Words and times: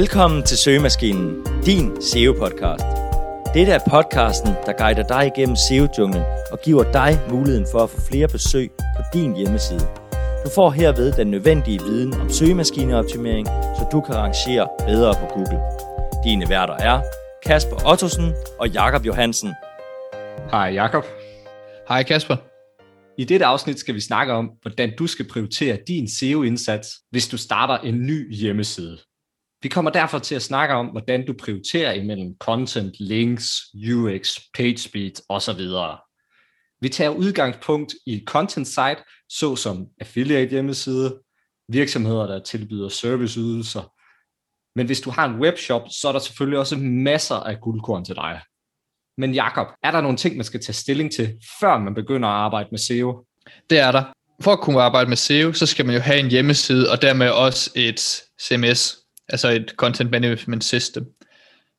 Velkommen 0.00 0.42
til 0.42 0.58
Søgemaskinen, 0.58 1.46
din 1.66 1.96
SEO-podcast. 2.00 2.86
Dette 3.54 3.72
er 3.72 3.78
podcasten, 3.90 4.52
der 4.66 4.72
guider 4.72 5.06
dig 5.06 5.32
igennem 5.36 5.56
SEO-junglen 5.56 6.22
og 6.52 6.58
giver 6.64 6.92
dig 6.92 7.10
muligheden 7.30 7.66
for 7.72 7.78
at 7.78 7.90
få 7.90 8.00
flere 8.10 8.28
besøg 8.28 8.70
på 8.96 9.02
din 9.12 9.36
hjemmeside. 9.36 9.86
Du 10.44 10.50
får 10.54 10.70
herved 10.70 11.12
den 11.12 11.26
nødvendige 11.30 11.78
viden 11.78 12.14
om 12.14 12.30
søgemaskineoptimering, 12.30 13.46
så 13.46 13.88
du 13.92 14.00
kan 14.00 14.14
rangere 14.14 14.68
bedre 14.78 15.14
på 15.20 15.26
Google. 15.34 15.60
Dine 16.24 16.48
værter 16.48 16.74
er 16.74 17.02
Kasper 17.46 17.90
Ottosen 17.90 18.32
og 18.58 18.68
Jakob 18.68 19.06
Johansen. 19.06 19.52
Hej 20.50 20.68
Jakob. 20.80 21.04
Hej 21.88 22.02
Kasper. 22.02 22.36
I 23.18 23.24
dette 23.24 23.46
afsnit 23.46 23.78
skal 23.78 23.94
vi 23.94 24.00
snakke 24.00 24.32
om, 24.32 24.50
hvordan 24.62 24.92
du 24.98 25.06
skal 25.06 25.28
prioritere 25.28 25.78
din 25.88 26.08
SEO-indsats, 26.08 26.88
hvis 27.10 27.28
du 27.28 27.36
starter 27.36 27.78
en 27.78 28.06
ny 28.06 28.36
hjemmeside. 28.36 28.98
Vi 29.64 29.68
kommer 29.68 29.90
derfor 29.90 30.18
til 30.18 30.34
at 30.34 30.42
snakke 30.42 30.74
om, 30.74 30.86
hvordan 30.86 31.26
du 31.26 31.32
prioriterer 31.32 31.92
imellem 31.92 32.36
content, 32.40 33.00
links, 33.00 33.60
UX, 33.90 34.38
page 34.54 34.78
speed 34.78 35.12
osv. 35.28 35.60
Vi 36.80 36.88
tager 36.88 37.10
udgangspunkt 37.10 37.94
i 38.06 38.14
et 38.14 38.22
content 38.26 38.68
site, 38.68 38.96
såsom 39.28 39.86
affiliate 40.00 40.50
hjemmeside, 40.50 41.18
virksomheder, 41.68 42.26
der 42.26 42.42
tilbyder 42.42 42.88
serviceydelser. 42.88 43.92
Men 44.76 44.86
hvis 44.86 45.00
du 45.00 45.10
har 45.10 45.28
en 45.28 45.40
webshop, 45.40 45.82
så 45.90 46.08
er 46.08 46.12
der 46.12 46.18
selvfølgelig 46.18 46.58
også 46.58 46.76
masser 46.76 47.36
af 47.36 47.60
guldkorn 47.60 48.04
til 48.04 48.14
dig. 48.14 48.40
Men 49.18 49.34
Jakob, 49.34 49.66
er 49.82 49.90
der 49.90 50.00
nogle 50.00 50.16
ting, 50.16 50.36
man 50.36 50.44
skal 50.44 50.60
tage 50.62 50.74
stilling 50.74 51.12
til, 51.12 51.38
før 51.60 51.78
man 51.78 51.94
begynder 51.94 52.28
at 52.28 52.34
arbejde 52.34 52.68
med 52.70 52.78
SEO? 52.78 53.24
Det 53.70 53.78
er 53.78 53.92
der. 53.92 54.04
For 54.40 54.52
at 54.52 54.60
kunne 54.60 54.82
arbejde 54.82 55.08
med 55.08 55.16
SEO, 55.16 55.52
så 55.52 55.66
skal 55.66 55.86
man 55.86 55.94
jo 55.94 56.00
have 56.00 56.18
en 56.18 56.30
hjemmeside, 56.30 56.90
og 56.90 57.02
dermed 57.02 57.30
også 57.30 57.70
et 57.74 58.00
CMS, 58.40 59.03
altså 59.28 59.48
et 59.48 59.74
Content 59.76 60.10
Management 60.10 60.64
System. 60.64 61.04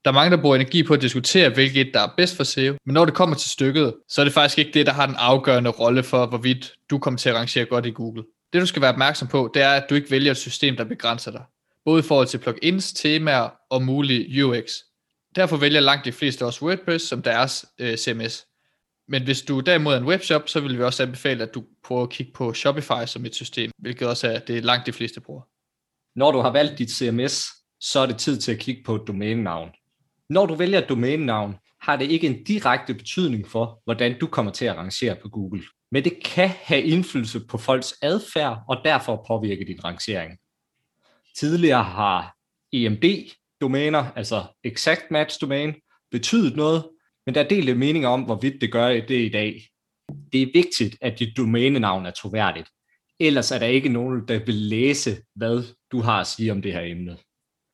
Der 0.06 0.12
er 0.12 0.16
mange, 0.16 0.36
der 0.36 0.42
bruger 0.42 0.56
energi 0.56 0.84
på 0.84 0.94
at 0.94 1.02
diskutere, 1.02 1.50
hvilket 1.50 1.92
der 1.94 2.00
er 2.00 2.14
bedst 2.18 2.36
for 2.36 2.44
SEO, 2.44 2.76
men 2.86 2.94
når 2.94 3.06
det 3.06 3.14
kommer 3.14 3.36
til 3.36 3.52
stykket, 3.52 3.94
så 4.10 4.22
er 4.22 4.26
det 4.26 4.34
faktisk 4.34 4.60
ikke 4.60 4.72
det, 4.72 4.86
der 4.86 4.94
har 4.94 5.06
den 5.06 5.16
afgørende 5.20 5.70
rolle 5.70 6.04
for, 6.04 6.26
hvorvidt 6.26 6.74
du 6.90 6.98
kommer 6.98 7.18
til 7.18 7.30
at 7.30 7.36
rangere 7.36 7.66
godt 7.66 7.86
i 7.86 7.92
Google. 7.92 8.24
Det 8.54 8.62
du 8.62 8.66
skal 8.66 8.82
være 8.82 8.92
opmærksom 8.92 9.28
på, 9.28 9.52
det 9.54 9.62
er, 9.62 9.70
at 9.70 9.86
du 9.90 9.96
ikke 9.96 10.12
vælger 10.12 10.32
et 10.32 10.38
system, 10.38 10.78
der 10.78 10.84
begrænser 10.84 11.32
dig. 11.32 11.44
Både 11.86 12.00
i 12.00 12.04
forhold 12.04 12.28
til 12.28 12.38
plugins, 12.38 12.94
temaer 12.94 13.50
og 13.70 13.82
mulig 13.82 14.46
UX. 14.46 14.72
Derfor 15.36 15.58
vælger 15.58 15.80
langt 15.80 16.06
de 16.06 16.12
fleste 16.12 16.46
også 16.46 16.66
WordPress 16.66 17.08
som 17.08 17.22
deres 17.22 17.66
øh, 17.80 17.98
CMS. 17.98 18.46
Men 19.08 19.24
hvis 19.24 19.42
du 19.42 19.60
derimod 19.60 19.94
er 19.94 19.98
en 19.98 20.06
webshop, 20.06 20.50
så 20.50 20.60
vil 20.60 20.78
vi 20.78 20.84
også 20.84 21.04
anbefale, 21.04 21.44
at 21.44 21.54
du 21.54 21.64
prøver 21.84 22.04
at 22.04 22.10
kigge 22.10 22.32
på 22.32 22.54
Shopify 22.54 23.06
som 23.06 23.26
et 23.26 23.36
system, 23.36 23.72
hvilket 23.78 24.08
også 24.08 24.28
er 24.28 24.40
det 24.40 24.66
langt 24.66 24.86
de 24.86 24.92
fleste 24.92 25.22
bruger. 25.22 25.42
Når 26.16 26.32
du 26.32 26.40
har 26.40 26.52
valgt 26.52 26.78
dit 26.78 26.92
CMS, 26.92 27.46
så 27.80 28.00
er 28.00 28.06
det 28.06 28.18
tid 28.18 28.38
til 28.38 28.52
at 28.52 28.60
kigge 28.60 28.84
på 28.86 28.96
et 28.96 29.02
domænenavn. 29.08 29.70
Når 30.30 30.46
du 30.46 30.56
vælger 30.56 30.80
et 30.80 30.90
domænenavn, 30.90 31.56
har 31.82 31.96
det 31.96 32.12
ikke 32.12 32.28
en 32.28 32.44
direkte 32.44 32.94
betydning 32.94 33.48
for, 33.48 33.82
hvordan 33.84 34.20
du 34.20 34.28
kommer 34.28 34.52
til 34.52 34.66
at 34.66 34.76
rangere 34.78 35.16
på 35.22 35.30
Google. 35.30 35.64
Men 35.92 36.04
det 36.04 36.24
kan 36.24 36.50
have 36.50 36.82
indflydelse 36.84 37.40
på 37.40 37.58
folks 37.58 37.94
adfærd 38.02 38.58
og 38.68 38.78
derfor 38.86 39.24
påvirke 39.28 39.66
din 39.66 39.84
rangering. 39.84 40.38
Tidligere 41.38 41.84
har 41.84 42.36
EMD 42.74 43.32
domæner, 43.62 44.12
altså 44.16 44.44
exact 44.64 45.12
match 45.12 45.42
Domain, 45.42 45.74
betydet 46.12 46.56
noget, 46.56 46.90
men 47.26 47.36
der 47.36 47.44
er 47.44 47.48
delte 47.48 47.76
meninger 47.76 48.10
om, 48.10 48.22
hvorvidt 48.22 48.62
det 48.62 48.72
gør 48.72 48.88
det 48.88 49.26
i 49.26 49.30
dag. 49.30 49.62
Det 50.32 50.42
er 50.42 50.52
vigtigt, 50.54 50.98
at 51.02 51.20
dit 51.20 51.38
domænenavn 51.38 52.06
er 52.06 52.12
troværdigt. 52.12 52.70
Ellers 53.20 53.52
er 53.52 53.60
der 53.60 53.66
ikke 53.66 53.90
nogen, 53.90 54.28
der 54.28 54.46
vil 54.46 54.56
læse, 54.56 55.18
hvad 55.36 55.64
du 55.96 56.02
har 56.02 56.22
at 56.22 56.28
sige 56.28 56.52
om 56.52 56.62
det 56.62 56.74
her 56.74 56.82
emne. 56.82 57.12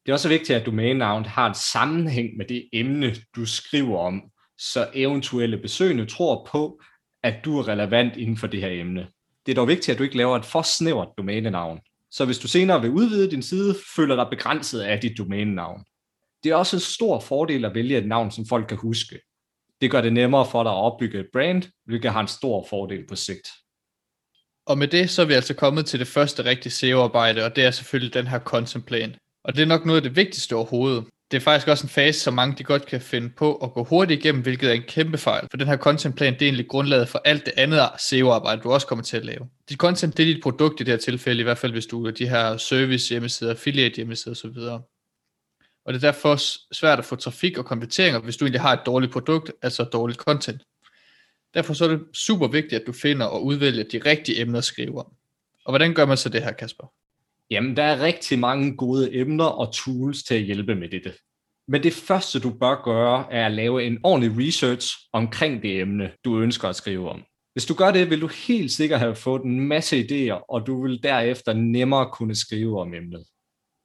Det 0.06 0.12
er 0.12 0.14
også 0.14 0.30
vigtigt, 0.30 0.60
at 0.60 0.66
domænenavnet 0.66 1.28
har 1.28 1.48
en 1.48 1.56
sammenhæng 1.56 2.38
med 2.38 2.46
det 2.46 2.70
emne, 2.74 3.16
du 3.36 3.46
skriver 3.46 4.00
om, 4.00 4.22
så 4.58 4.88
eventuelle 4.94 5.58
besøgende 5.58 6.06
tror 6.06 6.48
på, 6.52 6.82
at 7.24 7.36
du 7.46 7.60
er 7.60 7.68
relevant 7.68 8.18
inden 8.18 8.38
for 8.38 8.48
det 8.48 8.62
her 8.62 8.70
emne. 8.70 9.08
Det 9.46 9.52
er 9.52 9.56
dog 9.56 9.68
vigtigt, 9.68 9.90
at 9.90 9.98
du 9.98 10.04
ikke 10.04 10.18
laver 10.18 10.38
et 10.38 10.46
for 10.46 10.62
snævert 10.62 11.08
domænenavn. 11.18 11.80
Så 12.12 12.26
hvis 12.26 12.40
du 12.40 12.48
senere 12.48 12.82
vil 12.82 12.90
udvide 12.90 13.32
din 13.32 13.42
side, 13.42 13.76
føler 13.96 14.16
dig 14.16 14.28
begrænset 14.32 14.82
af 14.82 15.00
dit 15.00 15.18
domænenavn. 15.18 15.84
Det 16.44 16.52
er 16.52 16.56
også 16.56 16.76
en 16.76 16.82
stor 16.82 17.20
fordel 17.20 17.66
at 17.66 17.76
vælge 17.76 17.98
et 17.98 18.08
navn, 18.08 18.32
som 18.32 18.46
folk 18.50 18.68
kan 18.68 18.78
huske. 18.78 19.20
Det 19.82 19.92
gør 19.92 20.02
det 20.02 20.14
nemmere 20.14 20.46
for 20.46 20.64
dig 20.64 20.72
at 20.72 20.78
opbygge 20.78 21.20
et 21.20 21.30
brand, 21.34 21.64
hvilket 21.86 22.12
har 22.12 22.22
en 22.22 22.28
stor 22.28 22.68
fordel 22.70 23.08
på 23.08 23.16
sigt. 23.16 23.48
Og 24.66 24.78
med 24.78 24.88
det, 24.88 25.10
så 25.10 25.22
er 25.22 25.26
vi 25.26 25.34
altså 25.34 25.54
kommet 25.54 25.86
til 25.86 26.00
det 26.00 26.08
første 26.08 26.46
rigtige 26.46 26.72
SEO-arbejde, 26.72 27.46
og 27.46 27.56
det 27.56 27.64
er 27.64 27.72
selvfølgelig 27.72 28.14
den 28.14 28.28
her 28.28 28.40
content 28.40 28.86
plan. 28.86 29.16
Og 29.44 29.56
det 29.56 29.62
er 29.62 29.66
nok 29.66 29.86
noget 29.86 29.98
af 29.98 30.04
det 30.04 30.16
vigtigste 30.16 30.56
overhovedet. 30.56 31.06
Det 31.32 31.38
er 31.38 31.42
faktisk 31.42 31.68
også 31.68 31.86
en 31.86 31.90
fase, 31.90 32.20
som 32.20 32.34
mange 32.34 32.56
de 32.58 32.64
godt 32.64 32.86
kan 32.86 33.02
finde 33.02 33.30
på 33.30 33.56
at 33.56 33.74
gå 33.74 33.84
hurtigt 33.84 34.20
igennem, 34.20 34.42
hvilket 34.42 34.70
er 34.70 34.74
en 34.74 34.84
kæmpe 34.84 35.18
fejl. 35.18 35.48
For 35.52 35.58
den 35.58 35.68
her 35.68 35.78
content 35.78 36.16
plan, 36.16 36.34
det 36.34 36.42
er 36.42 36.46
egentlig 36.46 36.68
grundlaget 36.68 37.10
for 37.10 37.22
alt 37.26 37.46
det 37.46 37.54
andet 37.58 37.90
SEO-arbejde, 37.98 38.62
du 38.62 38.72
også 38.72 38.88
kommer 38.88 39.04
til 39.04 39.18
at 39.18 39.26
lave. 39.26 39.50
Dit 39.70 39.78
content, 39.78 40.18
det 40.18 40.24
er 40.30 40.34
dit 40.34 40.44
produkt 40.44 40.82
i 40.82 40.84
det 40.84 40.92
her 40.92 40.98
tilfælde, 40.98 41.40
i 41.40 41.44
hvert 41.44 41.58
fald 41.58 41.72
hvis 41.72 41.86
du 41.86 42.06
er 42.06 42.12
de 42.12 42.30
her 42.30 42.58
service 42.58 43.10
hjemmesider, 43.10 43.52
affiliate 43.52 43.96
hjemmesider 43.96 44.36
osv. 44.36 44.58
Og 45.86 45.94
det 45.94 46.04
er 46.04 46.12
derfor 46.12 46.36
svært 46.74 47.00
at 47.00 47.06
få 47.06 47.16
trafik 47.16 47.58
og 47.58 47.66
konverteringer, 47.66 48.20
hvis 48.20 48.38
du 48.38 48.46
egentlig 48.46 48.62
har 48.62 48.74
et 48.74 48.86
dårligt 48.86 49.12
produkt, 49.12 49.52
altså 49.62 49.84
dårligt 49.84 50.20
content. 50.20 50.62
Derfor 51.54 51.74
så 51.74 51.86
er 51.86 51.90
det 51.90 52.02
super 52.14 52.48
vigtigt, 52.48 52.82
at 52.82 52.88
du 52.88 52.92
finder 52.94 53.26
og 53.26 53.46
udvælger 53.46 53.84
de 53.84 53.98
rigtige 54.06 54.42
emner 54.42 54.58
at 54.58 54.64
skrive 54.64 55.00
om. 55.00 55.14
Og 55.66 55.72
hvordan 55.72 55.94
gør 55.94 56.06
man 56.06 56.18
så 56.18 56.30
det 56.30 56.44
her, 56.44 56.52
Kasper? 56.52 56.94
Jamen, 57.50 57.78
der 57.78 57.84
er 57.84 58.02
rigtig 58.02 58.40
mange 58.40 58.78
gode 58.78 59.16
emner 59.16 59.46
og 59.46 59.74
tools 59.74 60.24
til 60.24 60.36
at 60.36 60.42
hjælpe 60.42 60.76
med 60.76 60.90
dette. 60.90 61.14
Men 61.68 61.84
det 61.84 61.94
første, 61.94 62.40
du 62.40 62.50
bør 62.50 62.84
gøre, 62.84 63.34
er 63.34 63.46
at 63.46 63.52
lave 63.52 63.84
en 63.84 64.00
ordentlig 64.04 64.48
research 64.48 64.98
omkring 65.14 65.62
det 65.62 65.82
emne, 65.82 66.12
du 66.26 66.40
ønsker 66.40 66.70
at 66.70 66.76
skrive 66.76 67.10
om. 67.10 67.24
Hvis 67.54 67.66
du 67.66 67.74
gør 67.74 67.92
det, 67.92 68.10
vil 68.10 68.22
du 68.22 68.28
helt 68.48 68.72
sikkert 68.72 69.00
have 69.00 69.16
fået 69.16 69.42
en 69.42 69.60
masse 69.60 70.00
idéer, 70.00 70.46
og 70.50 70.68
du 70.68 70.84
vil 70.84 71.04
derefter 71.04 71.54
nemmere 71.54 72.10
kunne 72.14 72.36
skrive 72.36 72.82
om 72.82 72.94
emnet. 72.94 73.24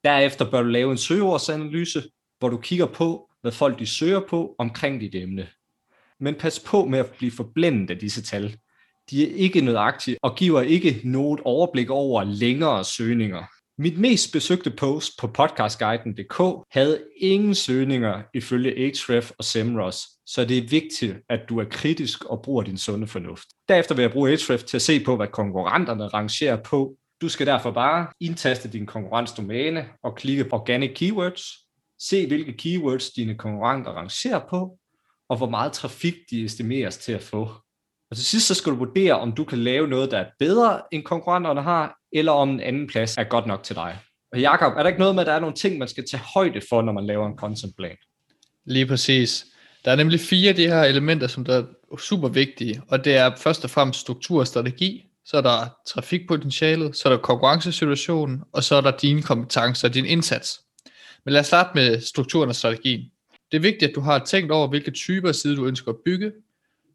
Derefter 0.03 0.51
bør 0.51 0.61
du 0.61 0.69
lave 0.69 0.91
en 0.91 0.97
søgeordsanalyse, 0.97 2.03
hvor 2.39 2.49
du 2.49 2.57
kigger 2.57 2.85
på, 2.85 3.29
hvad 3.41 3.51
folk 3.51 3.79
de 3.79 3.85
søger 3.85 4.21
på 4.29 4.55
omkring 4.59 5.01
dit 5.01 5.15
emne. 5.15 5.47
Men 6.19 6.35
pas 6.35 6.59
på 6.59 6.85
med 6.85 6.99
at 6.99 7.11
blive 7.17 7.31
forblændet 7.31 7.89
af 7.89 7.97
disse 7.97 8.21
tal. 8.21 8.57
De 9.09 9.23
er 9.23 9.35
ikke 9.35 9.61
nødagtige 9.61 10.17
og 10.21 10.35
giver 10.35 10.61
ikke 10.61 11.01
noget 11.03 11.39
overblik 11.45 11.89
over 11.89 12.23
længere 12.23 12.83
søgninger. 12.83 13.43
Mit 13.79 13.99
mest 13.99 14.33
besøgte 14.33 14.71
post 14.71 15.11
på 15.19 15.27
podcastguiden.dk 15.27 16.65
havde 16.71 17.03
ingen 17.17 17.55
søgninger 17.55 18.21
ifølge 18.33 18.71
Ahrefs 18.71 19.31
og 19.31 19.43
Semrush, 19.43 20.07
så 20.25 20.45
det 20.45 20.57
er 20.57 20.67
vigtigt, 20.67 21.17
at 21.29 21.39
du 21.49 21.59
er 21.59 21.65
kritisk 21.71 22.23
og 22.25 22.41
bruger 22.41 22.63
din 22.63 22.77
sunde 22.77 23.07
fornuft. 23.07 23.47
Derefter 23.69 23.95
vil 23.95 24.01
jeg 24.01 24.11
bruge 24.11 24.29
Ahrefs 24.29 24.63
til 24.63 24.77
at 24.77 24.81
se 24.81 25.03
på, 25.03 25.15
hvad 25.15 25.27
konkurrenterne 25.27 26.07
rangerer 26.07 26.63
på. 26.63 26.95
Du 27.21 27.29
skal 27.29 27.47
derfor 27.47 27.71
bare 27.71 28.07
indtaste 28.19 28.69
din 28.69 28.85
konkurrensdomæne 28.85 29.85
og 30.03 30.15
klikke 30.15 30.43
på 30.43 30.55
Organic 30.55 30.95
Keywords. 30.95 31.43
Se, 31.99 32.27
hvilke 32.27 32.53
keywords 32.53 33.09
dine 33.09 33.35
konkurrenter 33.35 33.91
rangerer 33.91 34.41
på, 34.49 34.77
og 35.29 35.37
hvor 35.37 35.49
meget 35.49 35.73
trafik 35.73 36.15
de 36.31 36.45
estimeres 36.45 36.97
til 36.97 37.11
at 37.11 37.23
få. 37.23 37.49
Og 38.11 38.17
til 38.17 38.25
sidst 38.25 38.47
så 38.47 38.53
skal 38.53 38.71
du 38.71 38.77
vurdere, 38.77 39.19
om 39.19 39.31
du 39.31 39.43
kan 39.43 39.57
lave 39.57 39.87
noget, 39.87 40.11
der 40.11 40.17
er 40.17 40.25
bedre 40.39 40.81
end 40.91 41.03
konkurrenterne 41.03 41.61
har, 41.61 41.97
eller 42.11 42.31
om 42.31 42.49
en 42.49 42.59
anden 42.59 42.87
plads 42.87 43.17
er 43.17 43.23
godt 43.23 43.45
nok 43.45 43.63
til 43.63 43.75
dig. 43.75 43.99
Og 44.31 44.39
Jakob, 44.39 44.73
er 44.77 44.83
der 44.83 44.87
ikke 44.87 44.99
noget 44.99 45.15
med, 45.15 45.21
at 45.21 45.27
der 45.27 45.33
er 45.33 45.39
nogle 45.39 45.55
ting, 45.55 45.77
man 45.77 45.87
skal 45.87 46.05
tage 46.09 46.23
højde 46.33 46.61
for, 46.69 46.81
når 46.81 46.93
man 46.93 47.05
laver 47.05 47.27
en 47.27 47.37
content 47.37 47.75
plan? 47.77 47.97
Lige 48.65 48.85
præcis. 48.85 49.45
Der 49.85 49.91
er 49.91 49.95
nemlig 49.95 50.19
fire 50.19 50.49
af 50.49 50.55
de 50.55 50.67
her 50.67 50.83
elementer, 50.83 51.27
som 51.27 51.45
der 51.45 51.57
er 51.91 51.97
super 51.97 52.27
vigtige, 52.27 52.81
og 52.87 53.05
det 53.05 53.15
er 53.15 53.35
først 53.35 53.63
og 53.63 53.69
fremmest 53.69 53.99
struktur 53.99 54.39
og 54.39 54.47
strategi, 54.47 55.03
så 55.25 55.37
er 55.37 55.41
der 55.41 55.77
trafikpotentialet, 55.87 56.97
så 56.97 57.09
er 57.09 57.13
der 57.13 57.21
konkurrencesituationen, 57.21 58.43
og 58.53 58.63
så 58.63 58.75
er 58.75 58.81
der 58.81 58.91
dine 58.91 59.21
kompetencer 59.21 59.87
og 59.87 59.93
din 59.93 60.05
indsats. 60.05 60.59
Men 61.25 61.31
lad 61.33 61.41
os 61.41 61.47
starte 61.47 61.69
med 61.75 62.01
strukturen 62.01 62.49
og 62.49 62.55
strategien. 62.55 63.01
Det 63.51 63.57
er 63.57 63.61
vigtigt, 63.61 63.89
at 63.89 63.95
du 63.95 64.01
har 64.01 64.25
tænkt 64.25 64.51
over, 64.51 64.67
hvilke 64.67 64.91
typer 64.91 65.31
side 65.31 65.55
du 65.55 65.65
ønsker 65.65 65.91
at 65.91 65.97
bygge, 66.05 66.31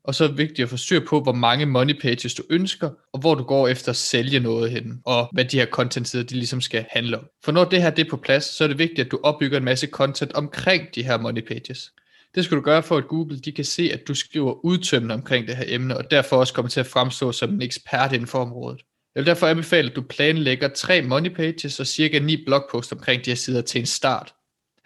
og 0.04 0.14
så 0.14 0.24
er 0.24 0.28
det 0.28 0.38
vigtigt 0.38 0.60
at 0.60 0.68
få 0.68 0.76
styr 0.76 1.00
på, 1.06 1.20
hvor 1.20 1.32
mange 1.32 1.66
money 1.66 2.00
pages 2.00 2.34
du 2.34 2.42
ønsker, 2.50 2.90
og 3.12 3.20
hvor 3.20 3.34
du 3.34 3.42
går 3.42 3.68
efter 3.68 3.90
at 3.90 3.96
sælge 3.96 4.40
noget 4.40 4.70
hen, 4.70 5.00
og 5.04 5.28
hvad 5.32 5.44
de 5.44 5.58
her 5.58 5.66
content 5.66 6.08
sider, 6.08 6.24
de 6.24 6.34
ligesom 6.34 6.60
skal 6.60 6.84
handle 6.90 7.18
om. 7.18 7.24
For 7.44 7.52
når 7.52 7.64
det 7.64 7.82
her 7.82 7.90
det 7.90 8.06
er 8.06 8.10
på 8.10 8.16
plads, 8.16 8.44
så 8.44 8.64
er 8.64 8.68
det 8.68 8.78
vigtigt, 8.78 9.00
at 9.00 9.10
du 9.10 9.20
opbygger 9.22 9.58
en 9.58 9.64
masse 9.64 9.86
content 9.86 10.32
omkring 10.32 10.94
de 10.94 11.02
her 11.02 11.18
money 11.18 11.42
pages. 11.46 11.92
Det 12.34 12.44
skal 12.44 12.56
du 12.56 12.62
gøre 12.62 12.82
for, 12.82 12.96
at 12.96 13.08
Google 13.08 13.38
de 13.38 13.52
kan 13.52 13.64
se, 13.64 13.90
at 13.92 14.08
du 14.08 14.14
skriver 14.14 14.64
udtømmende 14.64 15.14
omkring 15.14 15.48
det 15.48 15.56
her 15.56 15.64
emne, 15.68 15.96
og 15.96 16.10
derfor 16.10 16.36
også 16.36 16.54
kommer 16.54 16.70
til 16.70 16.80
at 16.80 16.86
fremstå 16.86 17.32
som 17.32 17.54
en 17.54 17.62
ekspert 17.62 18.12
inden 18.12 18.26
for 18.26 18.38
området. 18.38 18.80
Jeg 19.14 19.20
vil 19.20 19.26
derfor 19.26 19.46
anbefale, 19.46 19.90
at 19.90 19.96
du 19.96 20.02
planlægger 20.02 20.68
tre 20.68 21.02
money 21.02 21.30
pages 21.30 21.80
og 21.80 21.86
cirka 21.86 22.18
ni 22.18 22.44
blogposts 22.44 22.92
omkring 22.92 23.24
de 23.24 23.30
her 23.30 23.36
sider 23.36 23.60
til 23.60 23.78
en 23.78 23.86
start. 23.86 24.34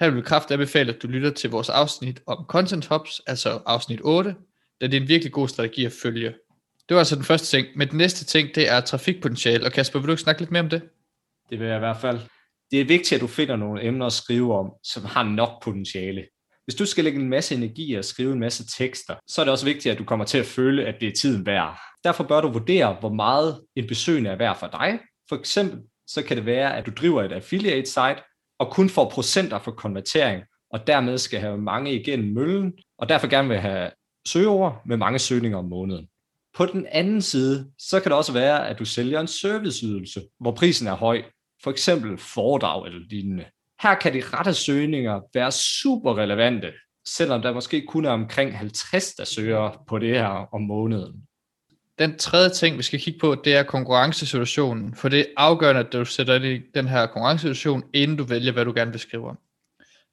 Her 0.00 0.10
vil 0.10 0.16
vi 0.16 0.22
kraftigt 0.22 0.52
anbefale, 0.52 0.94
at 0.94 1.02
du 1.02 1.06
lytter 1.06 1.30
til 1.30 1.50
vores 1.50 1.68
afsnit 1.68 2.22
om 2.26 2.44
Content 2.48 2.86
Hubs, 2.86 3.20
altså 3.26 3.60
afsnit 3.66 4.00
8, 4.04 4.34
da 4.80 4.86
det 4.86 4.96
er 4.96 5.00
en 5.00 5.08
virkelig 5.08 5.32
god 5.32 5.48
strategi 5.48 5.84
at 5.84 5.92
følge. 6.02 6.34
Det 6.88 6.94
var 6.94 6.98
altså 6.98 7.16
den 7.16 7.24
første 7.24 7.56
ting. 7.56 7.66
Men 7.76 7.88
den 7.88 7.98
næste 7.98 8.24
ting, 8.24 8.54
det 8.54 8.68
er 8.70 8.80
trafikpotentiale. 8.80 9.66
Og 9.66 9.72
Kasper, 9.72 9.98
vil 9.98 10.06
du 10.06 10.12
ikke 10.12 10.22
snakke 10.22 10.40
lidt 10.40 10.50
mere 10.50 10.62
om 10.62 10.68
det? 10.68 10.82
Det 11.50 11.60
vil 11.60 11.66
jeg 11.66 11.76
i 11.76 11.78
hvert 11.78 12.00
fald. 12.00 12.20
Det 12.70 12.80
er 12.80 12.84
vigtigt, 12.84 13.12
at 13.12 13.20
du 13.20 13.26
finder 13.26 13.56
nogle 13.56 13.84
emner 13.84 14.06
at 14.06 14.12
skrive 14.12 14.54
om, 14.58 14.72
som 14.82 15.04
har 15.04 15.22
nok 15.22 15.62
potentiale. 15.62 16.26
Hvis 16.64 16.74
du 16.74 16.86
skal 16.86 17.04
lægge 17.04 17.20
en 17.20 17.28
masse 17.28 17.54
energi 17.54 17.94
og 17.94 18.04
skrive 18.04 18.32
en 18.32 18.40
masse 18.40 18.66
tekster, 18.78 19.14
så 19.26 19.40
er 19.40 19.44
det 19.44 19.52
også 19.52 19.64
vigtigt, 19.64 19.92
at 19.92 19.98
du 19.98 20.04
kommer 20.04 20.24
til 20.24 20.38
at 20.38 20.46
føle, 20.46 20.84
at 20.86 20.94
det 21.00 21.08
er 21.08 21.12
tiden 21.12 21.46
værd. 21.46 21.80
Derfor 22.04 22.24
bør 22.24 22.40
du 22.40 22.48
vurdere, 22.48 22.96
hvor 23.00 23.12
meget 23.12 23.60
en 23.76 23.86
besøgende 23.86 24.30
er 24.30 24.36
værd 24.36 24.58
for 24.58 24.66
dig. 24.66 24.98
For 25.28 25.36
eksempel 25.36 25.80
så 26.06 26.22
kan 26.22 26.36
det 26.36 26.46
være, 26.46 26.76
at 26.76 26.86
du 26.86 26.90
driver 26.90 27.22
et 27.22 27.32
affiliate 27.32 27.86
site 27.86 28.22
og 28.58 28.70
kun 28.70 28.88
får 28.88 29.10
procenter 29.10 29.58
for 29.58 29.70
konvertering, 29.70 30.42
og 30.70 30.86
dermed 30.86 31.18
skal 31.18 31.40
have 31.40 31.58
mange 31.58 32.00
igennem 32.00 32.34
møllen, 32.34 32.72
og 32.98 33.08
derfor 33.08 33.26
gerne 33.26 33.48
vil 33.48 33.58
have 33.58 33.90
søgeord 34.26 34.82
med 34.86 34.96
mange 34.96 35.18
søgninger 35.18 35.58
om 35.58 35.64
måneden. 35.64 36.08
På 36.56 36.66
den 36.66 36.86
anden 36.90 37.22
side, 37.22 37.70
så 37.78 38.00
kan 38.00 38.10
det 38.10 38.18
også 38.18 38.32
være, 38.32 38.68
at 38.68 38.78
du 38.78 38.84
sælger 38.84 39.20
en 39.20 39.26
serviceydelse, 39.26 40.22
hvor 40.40 40.52
prisen 40.52 40.86
er 40.86 40.94
høj, 40.94 41.22
for 41.62 41.70
eksempel 41.70 42.18
foredrag 42.18 42.86
eller 42.86 43.00
lignende. 43.10 43.44
Her 43.82 43.94
kan 43.94 44.14
de 44.14 44.22
rette 44.24 44.54
søgninger 44.54 45.20
være 45.34 45.52
super 45.52 46.18
relevante, 46.18 46.72
selvom 47.08 47.42
der 47.42 47.52
måske 47.52 47.86
kun 47.86 48.04
er 48.04 48.10
omkring 48.10 48.58
50, 48.58 49.14
der 49.14 49.24
søger 49.24 49.84
på 49.88 49.98
det 49.98 50.14
her 50.14 50.54
om 50.54 50.62
måneden. 50.62 51.25
Den 51.98 52.18
tredje 52.18 52.50
ting, 52.50 52.78
vi 52.78 52.82
skal 52.82 53.00
kigge 53.00 53.20
på, 53.20 53.34
det 53.44 53.56
er 53.56 53.62
konkurrencesituationen, 53.62 54.94
for 54.94 55.08
det 55.08 55.20
er 55.20 55.24
afgørende, 55.36 55.80
at 55.80 55.92
du 55.92 56.04
sætter 56.04 56.38
dig 56.38 56.54
i 56.54 56.62
den 56.74 56.88
her 56.88 57.06
konkurrencesituation, 57.06 57.84
inden 57.92 58.16
du 58.16 58.24
vælger, 58.24 58.52
hvad 58.52 58.64
du 58.64 58.72
gerne 58.76 58.90
vil 58.90 59.00
skrive 59.00 59.28
om. 59.28 59.38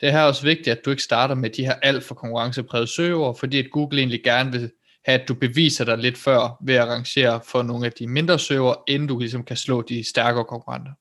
Det 0.02 0.10
er 0.10 0.12
her 0.12 0.24
også 0.24 0.44
vigtigt, 0.44 0.68
at 0.68 0.86
du 0.86 0.90
ikke 0.90 1.04
starter 1.04 1.36
med 1.36 1.50
de 1.50 1.66
her 1.66 1.74
alt 1.74 2.04
for 2.04 2.16
konkurrenceprægede 2.16 2.88
søgeord, 2.88 3.40
fordi 3.40 3.60
at 3.60 3.72
Google 3.72 4.00
egentlig 4.00 4.24
gerne 4.24 4.52
vil 4.52 4.72
have, 5.06 5.22
at 5.22 5.28
du 5.28 5.34
beviser 5.34 5.86
dig 5.86 5.98
lidt 5.98 6.18
før 6.18 6.58
ved 6.62 6.76
at 6.76 6.88
rangere 6.88 7.42
for 7.46 7.64
nogle 7.64 7.86
af 7.86 7.92
de 7.92 8.08
mindre 8.08 8.40
søger, 8.40 8.84
inden 8.88 9.08
du 9.08 9.20
ligesom 9.20 9.44
kan 9.44 9.58
slå 9.58 9.82
de 9.82 10.10
stærkere 10.10 10.46
konkurrenter. 10.46 10.92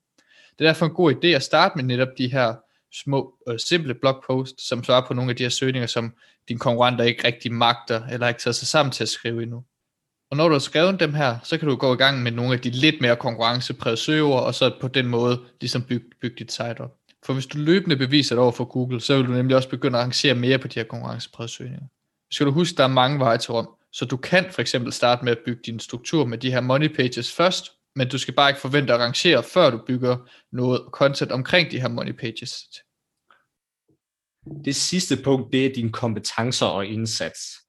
Det 0.58 0.64
er 0.64 0.68
derfor 0.68 0.86
en 0.86 0.94
god 0.94 1.14
idé 1.14 1.26
at 1.26 1.42
starte 1.42 1.76
med 1.76 1.84
netop 1.84 2.08
de 2.18 2.32
her 2.32 2.54
små, 2.92 3.34
øh, 3.48 3.58
simple 3.58 3.94
blogposts, 3.94 4.68
som 4.68 4.84
svarer 4.84 5.06
på 5.06 5.14
nogle 5.14 5.30
af 5.30 5.36
de 5.36 5.42
her 5.42 5.50
søgninger, 5.50 5.86
som 5.86 6.14
dine 6.48 6.58
konkurrenter 6.58 7.04
ikke 7.04 7.26
rigtig 7.26 7.52
magter, 7.52 8.06
eller 8.06 8.28
ikke 8.28 8.40
tager 8.40 8.52
sig 8.52 8.68
sammen 8.68 8.92
til 8.92 9.04
at 9.04 9.08
skrive 9.08 9.42
endnu. 9.42 9.64
Og 10.32 10.36
når 10.36 10.48
du 10.48 10.54
har 10.54 10.58
skrevet 10.58 11.00
dem 11.00 11.14
her, 11.14 11.38
så 11.44 11.58
kan 11.58 11.68
du 11.68 11.76
gå 11.76 11.94
i 11.94 11.96
gang 11.96 12.22
med 12.22 12.32
nogle 12.32 12.54
af 12.54 12.60
de 12.60 12.70
lidt 12.70 13.00
mere 13.00 13.16
konkurrenceprægede 13.16 13.96
søger, 13.96 14.34
og 14.34 14.54
så 14.54 14.76
på 14.80 14.88
den 14.88 15.06
måde 15.06 15.40
ligesom 15.60 15.82
bygge, 15.82 16.06
bygge 16.20 16.36
dit 16.38 16.52
site 16.52 16.80
op. 16.80 16.96
For 17.24 17.32
hvis 17.32 17.46
du 17.46 17.58
løbende 17.58 17.96
beviser 17.96 18.34
det 18.34 18.42
over 18.42 18.52
for 18.52 18.64
Google, 18.64 19.00
så 19.00 19.16
vil 19.16 19.26
du 19.26 19.32
nemlig 19.32 19.56
også 19.56 19.68
begynde 19.68 19.98
at 19.98 20.00
arrangere 20.00 20.34
mere 20.34 20.58
på 20.58 20.68
de 20.68 20.80
her 20.80 20.84
konkurrenceprægede 20.84 21.52
søgninger. 21.52 21.86
Skal 22.30 22.46
du 22.46 22.52
huske, 22.52 22.76
der 22.76 22.84
er 22.84 22.88
mange 22.88 23.18
veje 23.18 23.38
til 23.38 23.52
rum. 23.52 23.68
Så 23.92 24.04
du 24.04 24.16
kan 24.16 24.50
for 24.50 24.60
eksempel 24.60 24.92
starte 24.92 25.24
med 25.24 25.32
at 25.32 25.38
bygge 25.46 25.62
din 25.66 25.80
struktur 25.80 26.24
med 26.24 26.38
de 26.38 26.50
her 26.50 26.60
money 26.60 26.94
pages 26.96 27.32
først, 27.32 27.72
men 27.96 28.08
du 28.08 28.18
skal 28.18 28.34
bare 28.34 28.50
ikke 28.50 28.60
forvente 28.60 28.94
at 28.94 29.00
rangere, 29.00 29.42
før 29.42 29.70
du 29.70 29.80
bygger 29.86 30.16
noget 30.52 30.82
content 30.92 31.32
omkring 31.32 31.70
de 31.70 31.80
her 31.80 31.88
money 31.88 32.12
pages. 32.12 32.52
Det 34.64 34.76
sidste 34.76 35.16
punkt, 35.24 35.52
det 35.52 35.66
er 35.66 35.74
dine 35.74 35.92
kompetencer 35.92 36.66
og 36.66 36.86
indsats. 36.86 37.61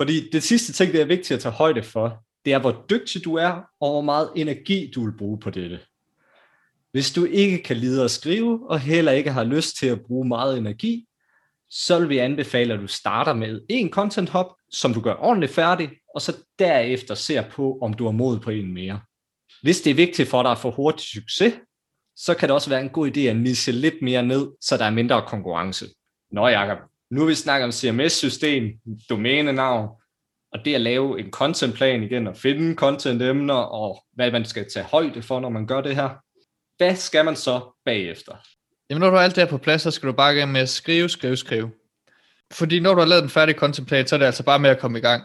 Fordi 0.00 0.30
det 0.30 0.42
sidste 0.42 0.72
ting, 0.72 0.92
det 0.92 1.00
er 1.00 1.04
vigtigt 1.04 1.30
at 1.30 1.40
tage 1.40 1.52
højde 1.52 1.82
for, 1.82 2.24
det 2.44 2.52
er, 2.52 2.58
hvor 2.58 2.84
dygtig 2.90 3.24
du 3.24 3.34
er, 3.34 3.50
og 3.80 3.90
hvor 3.90 4.00
meget 4.00 4.30
energi 4.36 4.90
du 4.94 5.04
vil 5.04 5.16
bruge 5.18 5.40
på 5.40 5.50
dette. 5.50 5.80
Hvis 6.92 7.12
du 7.12 7.24
ikke 7.24 7.62
kan 7.62 7.76
lide 7.76 8.04
at 8.04 8.10
skrive, 8.10 8.70
og 8.70 8.80
heller 8.80 9.12
ikke 9.12 9.30
har 9.30 9.44
lyst 9.44 9.76
til 9.76 9.86
at 9.86 10.00
bruge 10.00 10.28
meget 10.28 10.58
energi, 10.58 11.06
så 11.70 11.98
vil 11.98 12.08
vi 12.08 12.18
anbefale, 12.18 12.74
at 12.74 12.80
du 12.80 12.86
starter 12.86 13.34
med 13.34 13.60
en 13.68 13.90
content 13.90 14.28
hub, 14.28 14.46
som 14.70 14.94
du 14.94 15.00
gør 15.00 15.14
ordentligt 15.14 15.52
færdig, 15.52 15.90
og 16.14 16.22
så 16.22 16.36
derefter 16.58 17.14
ser 17.14 17.50
på, 17.50 17.78
om 17.82 17.94
du 17.94 18.04
har 18.04 18.12
mod 18.12 18.38
på 18.38 18.50
en 18.50 18.74
mere. 18.74 19.00
Hvis 19.62 19.80
det 19.80 19.90
er 19.90 19.94
vigtigt 19.94 20.28
for 20.28 20.42
dig 20.42 20.52
at 20.52 20.58
få 20.58 20.70
hurtig 20.70 21.06
succes, 21.06 21.54
så 22.16 22.34
kan 22.34 22.48
det 22.48 22.54
også 22.54 22.70
være 22.70 22.80
en 22.80 22.90
god 22.90 23.16
idé 23.16 23.20
at 23.20 23.36
nisse 23.36 23.72
lidt 23.72 24.02
mere 24.02 24.22
ned, 24.22 24.48
så 24.60 24.76
der 24.76 24.84
er 24.84 24.90
mindre 24.90 25.24
konkurrence. 25.26 25.86
Nå 26.32 26.48
Jacob, 26.48 26.78
nu 27.10 27.20
vil 27.20 27.30
vi 27.30 27.34
snakke 27.34 27.64
om 27.64 27.72
CMS-system, 27.72 28.72
domænenavn, 29.10 29.88
og 30.52 30.64
det 30.64 30.74
at 30.74 30.80
lave 30.80 31.20
en 31.20 31.30
contentplan 31.30 32.02
igen, 32.02 32.26
og 32.26 32.36
finde 32.36 32.74
content-emner, 32.74 33.54
og 33.54 34.04
hvad 34.12 34.30
man 34.30 34.44
skal 34.44 34.70
tage 34.70 34.84
højde 34.84 35.22
for, 35.22 35.40
når 35.40 35.48
man 35.48 35.66
gør 35.66 35.80
det 35.80 35.96
her. 35.96 36.08
Hvad 36.76 36.96
skal 36.96 37.24
man 37.24 37.36
så 37.36 37.60
bagefter? 37.84 38.34
Jamen 38.90 39.00
når 39.00 39.10
du 39.10 39.16
har 39.16 39.22
alt 39.22 39.34
det 39.34 39.42
her 39.42 39.50
på 39.50 39.58
plads, 39.58 39.82
så 39.82 39.90
skal 39.90 40.06
du 40.06 40.12
bare 40.12 40.34
gerne 40.34 40.52
med 40.52 40.60
at 40.60 40.68
skrive, 40.68 41.08
skrive, 41.08 41.36
skrive. 41.36 41.70
Fordi 42.52 42.80
når 42.80 42.94
du 42.94 43.00
har 43.00 43.06
lavet 43.06 43.22
den 43.22 43.30
færdige 43.30 43.58
contentplan, 43.58 44.06
så 44.06 44.16
er 44.16 44.18
det 44.18 44.26
altså 44.26 44.42
bare 44.42 44.58
med 44.58 44.70
at 44.70 44.78
komme 44.78 44.98
i 44.98 45.00
gang. 45.00 45.22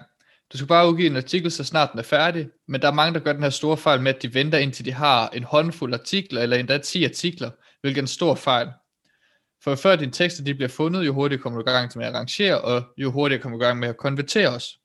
Du 0.53 0.57
skal 0.57 0.67
bare 0.67 0.89
udgive 0.89 1.09
en 1.09 1.17
artikel, 1.17 1.51
så 1.51 1.63
snart 1.63 1.91
den 1.91 1.99
er 1.99 2.03
færdig, 2.03 2.47
men 2.67 2.81
der 2.81 2.87
er 2.87 2.93
mange, 2.93 3.13
der 3.13 3.19
gør 3.19 3.33
den 3.33 3.43
her 3.43 3.49
store 3.49 3.77
fejl 3.77 4.01
med, 4.01 4.15
at 4.15 4.21
de 4.21 4.33
venter 4.33 4.57
indtil 4.57 4.85
de 4.85 4.91
har 4.91 5.29
en 5.29 5.43
håndfuld 5.43 5.93
artikler, 5.93 6.41
eller 6.41 6.57
endda 6.57 6.77
10 6.77 7.03
artikler, 7.05 7.49
hvilket 7.81 7.97
er 7.97 8.03
en 8.03 8.07
stor 8.07 8.35
fejl. 8.35 8.67
For 9.65 9.75
før 9.75 9.95
dine 9.95 10.11
tekster 10.11 10.43
de 10.43 10.55
bliver 10.55 10.69
fundet, 10.69 11.05
jo 11.05 11.13
hurtigere 11.13 11.41
kommer 11.41 11.61
du 11.61 11.69
i 11.69 11.71
gang 11.71 11.91
med 11.95 12.05
at 12.05 12.13
arrangere, 12.13 12.61
og 12.61 12.83
jo 12.97 13.11
hurtigere 13.11 13.41
kommer 13.41 13.57
du 13.57 13.63
i 13.63 13.67
gang 13.67 13.79
med 13.79 13.87
at 13.87 13.97
konvertere 13.97 14.47
os. 14.47 14.77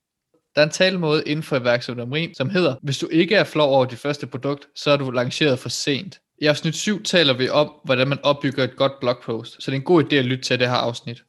Der 0.54 0.60
er 0.60 0.66
en 0.66 0.72
talemåde 0.72 1.22
inden 1.26 1.42
for 1.42 1.56
iværksætteri, 1.56 2.34
som 2.34 2.50
hedder, 2.50 2.76
hvis 2.82 2.98
du 2.98 3.08
ikke 3.08 3.34
er 3.34 3.44
flov 3.44 3.74
over 3.74 3.84
dit 3.84 3.98
første 3.98 4.26
produkt, 4.26 4.66
så 4.76 4.90
er 4.90 4.96
du 4.96 5.10
lanceret 5.10 5.58
for 5.58 5.68
sent. 5.68 6.20
I 6.38 6.46
afsnit 6.46 6.74
7 6.74 7.02
taler 7.02 7.36
vi 7.36 7.48
om, 7.48 7.72
hvordan 7.84 8.08
man 8.08 8.18
opbygger 8.22 8.64
et 8.64 8.76
godt 8.76 8.92
blogpost, 9.00 9.52
så 9.52 9.70
det 9.70 9.76
er 9.76 9.80
en 9.80 9.84
god 9.84 10.04
idé 10.04 10.14
at 10.14 10.24
lytte 10.24 10.44
til 10.44 10.60
det 10.60 10.68
her 10.68 10.76
afsnit. 10.76 11.22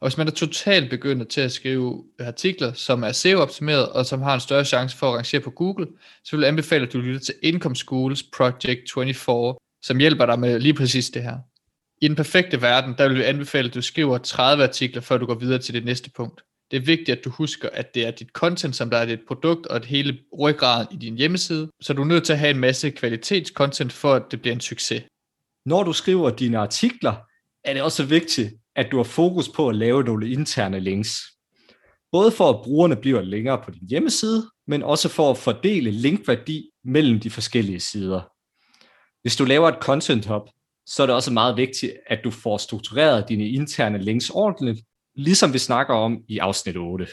Og 0.00 0.08
hvis 0.08 0.18
man 0.18 0.26
er 0.26 0.32
totalt 0.32 0.90
begyndt 0.90 1.28
til 1.28 1.40
at 1.40 1.52
skrive 1.52 2.04
artikler, 2.20 2.72
som 2.72 3.02
er 3.02 3.12
SEO-optimeret, 3.12 3.88
og 3.88 4.06
som 4.06 4.22
har 4.22 4.34
en 4.34 4.40
større 4.40 4.64
chance 4.64 4.96
for 4.96 5.08
at 5.08 5.16
rangere 5.16 5.40
på 5.40 5.50
Google, 5.50 5.86
så 6.24 6.36
vil 6.36 6.42
jeg 6.42 6.48
anbefale, 6.48 6.86
at 6.86 6.92
du 6.92 6.98
lytter 6.98 7.20
til 7.20 7.34
Income 7.42 7.76
Schools 7.76 8.22
Project 8.22 8.92
24, 8.94 9.54
som 9.82 9.98
hjælper 9.98 10.26
dig 10.26 10.38
med 10.38 10.60
lige 10.60 10.74
præcis 10.74 11.10
det 11.10 11.22
her. 11.22 11.38
I 12.04 12.08
den 12.08 12.16
perfekte 12.16 12.62
verden, 12.62 12.94
der 12.98 13.08
vil 13.08 13.18
vi 13.18 13.22
anbefale, 13.22 13.68
at 13.68 13.74
du 13.74 13.82
skriver 13.82 14.18
30 14.18 14.64
artikler, 14.64 15.00
før 15.00 15.18
du 15.18 15.26
går 15.26 15.34
videre 15.34 15.58
til 15.58 15.74
det 15.74 15.84
næste 15.84 16.10
punkt. 16.16 16.42
Det 16.70 16.76
er 16.76 16.80
vigtigt, 16.80 17.18
at 17.18 17.24
du 17.24 17.30
husker, 17.30 17.68
at 17.72 17.94
det 17.94 18.06
er 18.06 18.10
dit 18.10 18.28
content, 18.28 18.76
som 18.76 18.90
der 18.90 18.98
er 18.98 19.06
dit 19.06 19.20
produkt, 19.28 19.66
og 19.66 19.76
et 19.76 19.84
hele 19.84 20.18
ryggraden 20.38 20.86
i 20.92 20.96
din 20.96 21.16
hjemmeside, 21.16 21.70
så 21.80 21.92
du 21.92 22.02
er 22.02 22.06
nødt 22.06 22.24
til 22.24 22.32
at 22.32 22.38
have 22.38 22.50
en 22.50 22.58
masse 22.60 22.90
kvalitetscontent, 22.90 23.92
for 23.92 24.14
at 24.14 24.22
det 24.30 24.40
bliver 24.40 24.54
en 24.54 24.60
succes. 24.60 25.02
Når 25.66 25.82
du 25.82 25.92
skriver 25.92 26.30
dine 26.30 26.58
artikler, 26.58 27.14
er 27.64 27.72
det 27.72 27.82
også 27.82 28.04
vigtigt, 28.04 28.52
at 28.76 28.86
du 28.92 28.96
har 28.96 29.04
fokus 29.04 29.48
på 29.48 29.68
at 29.68 29.76
lave 29.76 30.04
nogle 30.04 30.30
interne 30.30 30.80
links. 30.80 31.18
Både 32.12 32.30
for 32.30 32.50
at 32.50 32.64
brugerne 32.64 32.96
bliver 32.96 33.22
længere 33.22 33.62
på 33.64 33.70
din 33.70 33.88
hjemmeside, 33.88 34.50
men 34.66 34.82
også 34.82 35.08
for 35.08 35.30
at 35.30 35.38
fordele 35.38 35.90
linkværdi 35.90 36.70
mellem 36.84 37.20
de 37.20 37.30
forskellige 37.30 37.80
sider. 37.80 38.20
Hvis 39.22 39.36
du 39.36 39.44
laver 39.44 39.68
et 39.68 39.78
content 39.80 40.26
hub, 40.26 40.48
så 40.86 41.02
er 41.02 41.06
det 41.06 41.16
også 41.16 41.32
meget 41.32 41.56
vigtigt, 41.56 41.92
at 42.06 42.20
du 42.24 42.30
får 42.30 42.58
struktureret 42.58 43.28
dine 43.28 43.48
interne 43.48 43.98
links 43.98 44.30
ordentligt, 44.30 44.80
ligesom 45.16 45.52
vi 45.52 45.58
snakker 45.58 45.94
om 45.94 46.22
i 46.28 46.38
afsnit 46.38 46.76
8. 46.76 47.06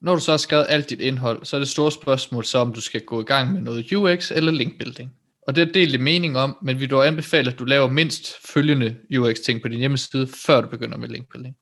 Når 0.00 0.14
du 0.14 0.20
så 0.20 0.30
har 0.30 0.36
skrevet 0.36 0.66
alt 0.68 0.90
dit 0.90 1.00
indhold, 1.00 1.44
så 1.44 1.56
er 1.56 1.60
det 1.60 1.68
store 1.68 1.92
spørgsmål 1.92 2.44
så, 2.44 2.58
om 2.58 2.72
du 2.72 2.80
skal 2.80 3.00
gå 3.00 3.20
i 3.20 3.24
gang 3.24 3.52
med 3.52 3.60
noget 3.60 3.92
UX 3.92 4.30
eller 4.30 4.52
linkbuilding. 4.52 5.10
Og 5.46 5.56
det 5.56 5.68
er 5.68 5.72
delt 5.72 5.94
i 5.94 5.98
mening 5.98 6.38
om, 6.38 6.56
men 6.62 6.80
vi 6.80 6.86
dog 6.86 7.06
anbefale, 7.06 7.52
at 7.52 7.58
du 7.58 7.64
laver 7.64 7.88
mindst 7.88 8.46
følgende 8.46 8.96
UX-ting 9.18 9.62
på 9.62 9.68
din 9.68 9.78
hjemmeside, 9.78 10.26
før 10.46 10.60
du 10.60 10.68
begynder 10.68 10.98
med 10.98 11.08
linkbuilding. 11.08 11.56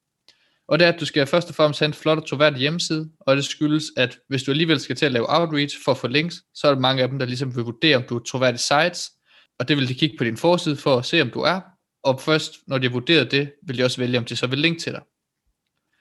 Og 0.68 0.78
det 0.78 0.86
er, 0.86 0.92
at 0.92 1.00
du 1.00 1.06
skal 1.06 1.26
først 1.26 1.48
og 1.48 1.54
fremmest 1.54 1.80
have 1.80 1.86
en 1.86 1.94
flot 1.94 2.18
og 2.18 2.26
troværdig 2.26 2.60
hjemmeside, 2.60 3.10
og 3.20 3.36
det 3.36 3.44
skyldes, 3.44 3.84
at 3.96 4.18
hvis 4.28 4.42
du 4.42 4.50
alligevel 4.50 4.80
skal 4.80 4.96
til 4.96 5.06
at 5.06 5.12
lave 5.12 5.40
outreach 5.40 5.76
for 5.84 5.92
at 5.92 5.98
få 5.98 6.08
links, 6.08 6.36
så 6.54 6.66
er 6.66 6.74
der 6.74 6.80
mange 6.80 7.02
af 7.02 7.08
dem, 7.08 7.18
der 7.18 7.26
ligesom 7.26 7.56
vil 7.56 7.64
vurdere, 7.64 7.96
om 7.96 8.02
du 8.08 8.16
er 8.16 8.22
troværdig 8.22 8.60
sites, 8.60 9.10
og 9.58 9.68
det 9.68 9.76
vil 9.76 9.88
de 9.88 9.94
kigge 9.94 10.16
på 10.18 10.24
din 10.24 10.36
forside 10.36 10.76
for 10.76 10.96
at 10.96 11.04
se, 11.04 11.22
om 11.22 11.30
du 11.30 11.40
er, 11.40 11.60
og 12.04 12.20
først 12.20 12.58
når 12.66 12.78
de 12.78 12.86
har 12.86 12.92
vurderet 12.92 13.30
det, 13.30 13.52
vil 13.62 13.78
de 13.78 13.84
også 13.84 14.00
vælge, 14.00 14.18
om 14.18 14.24
de 14.24 14.36
så 14.36 14.46
vil 14.46 14.58
linke 14.58 14.80
til 14.80 14.92
dig. 14.92 15.02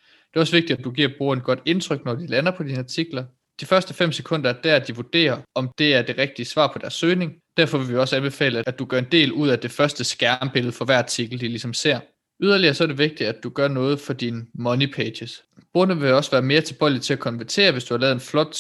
Det 0.04 0.36
er 0.36 0.40
også 0.40 0.56
vigtigt, 0.56 0.80
at 0.80 0.86
du 0.86 0.92
giver 0.92 1.10
brugeren 1.18 1.40
et 1.40 1.46
godt 1.46 1.60
indtryk, 1.66 2.06
når 2.06 2.16
de 2.16 2.28
lander 2.28 2.52
på 2.52 2.64
dine 2.64 2.80
artikler. 2.80 3.26
De 3.62 3.66
første 3.66 3.94
5 3.94 4.12
sekunder 4.12 4.50
er 4.50 4.62
der, 4.62 4.76
at 4.76 4.88
de 4.88 4.96
vurderer, 4.96 5.42
om 5.56 5.72
det 5.78 5.96
er 5.96 6.02
det 6.02 6.18
rigtige 6.18 6.46
svar 6.46 6.72
på 6.74 6.80
deres 6.80 6.94
søgning. 6.94 7.34
Derfor 7.58 7.78
vil 7.78 7.90
vi 7.90 7.96
også 7.96 8.16
anbefale, 8.16 8.64
at 8.68 8.80
du 8.80 8.86
gør 8.86 9.00
en 9.00 9.12
del 9.12 9.32
ud 9.32 9.50
af 9.50 9.60
det 9.60 9.72
første 9.72 10.04
skærmbillede 10.04 10.72
for 10.72 10.86
hver 10.86 10.98
artikel, 10.98 11.42
de 11.42 11.48
ligesom 11.48 11.74
ser. 11.74 12.00
Yderligere 12.44 12.74
så 12.74 12.84
er 12.84 12.88
det 12.88 12.98
vigtigt, 12.98 13.30
at 13.30 13.44
du 13.44 13.50
gør 13.50 13.68
noget 13.68 14.00
for 14.00 14.14
dine 14.14 14.46
money 14.54 14.94
pages. 14.94 15.44
Brugerne 15.74 16.00
vil 16.00 16.14
også 16.14 16.32
være 16.32 16.42
mere 16.42 16.62
tilbøjelige 16.62 17.02
til 17.02 17.14
at 17.14 17.20
konvertere, 17.20 17.72
hvis 17.72 17.84
du 17.84 17.94
har 17.94 18.00
lavet 18.00 18.14
en 18.14 18.20
flot 18.20 18.58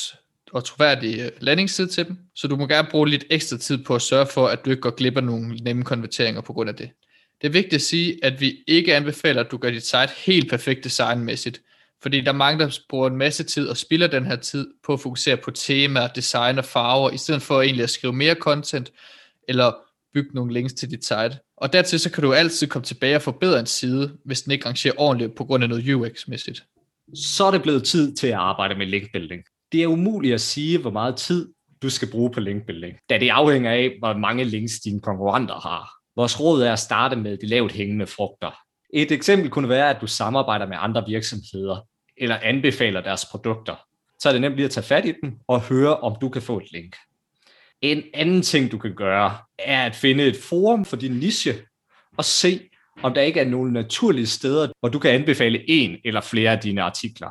og 0.53 0.63
troværdig 0.63 1.19
øh, 1.19 1.31
landingsside 1.39 1.87
til 1.87 2.07
dem. 2.07 2.17
Så 2.35 2.47
du 2.47 2.55
må 2.55 2.67
gerne 2.67 2.87
bruge 2.91 3.09
lidt 3.09 3.25
ekstra 3.29 3.57
tid 3.57 3.83
på 3.83 3.95
at 3.95 4.01
sørge 4.01 4.27
for, 4.33 4.47
at 4.47 4.65
du 4.65 4.69
ikke 4.69 4.81
går 4.81 4.95
glip 4.95 5.17
af 5.17 5.23
nogle 5.23 5.55
nemme 5.55 5.83
konverteringer 5.83 6.41
på 6.41 6.53
grund 6.53 6.69
af 6.69 6.75
det. 6.75 6.89
Det 7.41 7.47
er 7.47 7.51
vigtigt 7.51 7.73
at 7.73 7.81
sige, 7.81 8.25
at 8.25 8.41
vi 8.41 8.63
ikke 8.67 8.95
anbefaler, 8.95 9.43
at 9.43 9.51
du 9.51 9.57
gør 9.57 9.69
dit 9.69 9.85
site 9.85 10.09
helt 10.25 10.49
perfekt 10.49 10.83
designmæssigt, 10.83 11.61
fordi 12.01 12.21
der 12.21 12.31
er 12.31 12.35
mange, 12.35 12.63
der 12.63 12.79
bruger 12.89 13.07
en 13.07 13.17
masse 13.17 13.43
tid 13.43 13.67
og 13.67 13.77
spilder 13.77 14.07
den 14.07 14.25
her 14.25 14.35
tid 14.35 14.67
på 14.85 14.93
at 14.93 14.99
fokusere 14.99 15.37
på 15.37 15.51
temaer, 15.51 16.07
design 16.07 16.57
og 16.57 16.65
farver, 16.65 17.09
i 17.09 17.17
stedet 17.17 17.41
for 17.41 17.61
egentlig 17.61 17.83
at 17.83 17.89
skrive 17.89 18.13
mere 18.13 18.35
content, 18.35 18.91
eller 19.47 19.73
bygge 20.13 20.29
nogle 20.33 20.53
links 20.53 20.73
til 20.73 20.91
dit 20.91 21.05
site. 21.05 21.37
Og 21.57 21.73
dertil 21.73 21.99
så 21.99 22.11
kan 22.11 22.23
du 22.23 22.33
altid 22.33 22.67
komme 22.67 22.85
tilbage 22.85 23.15
og 23.15 23.21
forbedre 23.21 23.59
en 23.59 23.65
side, 23.65 24.17
hvis 24.25 24.41
den 24.41 24.51
ikke 24.51 24.65
rangerer 24.65 24.93
ordentligt 24.97 25.35
på 25.35 25.45
grund 25.45 25.63
af 25.63 25.69
noget 25.69 25.93
UX-mæssigt. 25.93 26.63
Så 27.15 27.45
er 27.45 27.51
det 27.51 27.61
blevet 27.61 27.83
tid 27.83 28.15
til 28.15 28.27
at 28.27 28.33
arbejde 28.33 28.75
med 28.75 28.85
linkbuilding. 28.85 29.43
Det 29.71 29.83
er 29.83 29.87
umuligt 29.87 30.33
at 30.33 30.41
sige, 30.41 30.77
hvor 30.77 30.91
meget 30.91 31.15
tid 31.15 31.53
du 31.81 31.89
skal 31.89 32.11
bruge 32.11 32.31
på 32.31 32.39
linkbuilding, 32.39 32.97
da 33.09 33.17
det 33.17 33.29
afhænger 33.29 33.71
af, 33.71 33.95
hvor 33.99 34.13
mange 34.13 34.43
links 34.43 34.79
dine 34.79 34.99
konkurrenter 34.99 35.55
har. 35.55 35.89
Vores 36.15 36.39
råd 36.39 36.61
er 36.61 36.73
at 36.73 36.79
starte 36.79 37.15
med 37.15 37.37
de 37.37 37.47
lavt 37.47 37.71
hængende 37.71 38.07
frugter. 38.07 38.51
Et 38.93 39.11
eksempel 39.11 39.49
kunne 39.49 39.69
være, 39.69 39.89
at 39.89 40.01
du 40.01 40.07
samarbejder 40.07 40.67
med 40.67 40.77
andre 40.79 41.03
virksomheder, 41.07 41.87
eller 42.17 42.37
anbefaler 42.41 43.01
deres 43.01 43.25
produkter. 43.25 43.75
Så 44.19 44.29
er 44.29 44.33
det 44.33 44.41
nemt 44.41 44.55
lige 44.55 44.65
at 44.65 44.71
tage 44.71 44.83
fat 44.83 45.05
i 45.05 45.13
dem 45.23 45.33
og 45.47 45.61
høre, 45.61 45.97
om 45.97 46.15
du 46.21 46.29
kan 46.29 46.41
få 46.41 46.57
et 46.57 46.71
link. 46.71 46.95
En 47.81 48.03
anden 48.13 48.41
ting, 48.41 48.71
du 48.71 48.77
kan 48.77 48.95
gøre, 48.95 49.37
er 49.59 49.85
at 49.85 49.95
finde 49.95 50.23
et 50.23 50.35
forum 50.35 50.85
for 50.85 50.95
din 50.95 51.11
niche 51.11 51.53
og 52.17 52.25
se, 52.25 52.69
om 53.03 53.13
der 53.13 53.21
ikke 53.21 53.39
er 53.39 53.45
nogle 53.45 53.73
naturlige 53.73 54.27
steder, 54.27 54.67
hvor 54.79 54.89
du 54.89 54.99
kan 54.99 55.11
anbefale 55.11 55.69
en 55.69 55.97
eller 56.05 56.21
flere 56.21 56.51
af 56.51 56.59
dine 56.59 56.81
artikler. 56.81 57.29